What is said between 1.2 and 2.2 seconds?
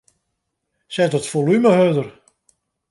folume hurder.